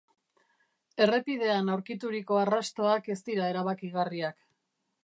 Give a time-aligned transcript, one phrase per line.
[1.05, 4.43] Errepidean aurkituriko arrastoak ez dira erabakigarriak.